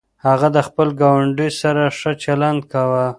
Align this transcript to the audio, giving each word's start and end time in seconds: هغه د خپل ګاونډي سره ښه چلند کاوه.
هغه 0.25 0.47
د 0.55 0.57
خپل 0.67 0.87
ګاونډي 1.01 1.49
سره 1.61 1.83
ښه 1.97 2.11
چلند 2.23 2.61
کاوه. 2.71 3.05